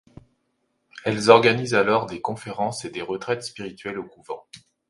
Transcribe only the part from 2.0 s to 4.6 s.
des conférences et des retraites spirituelles au couvent.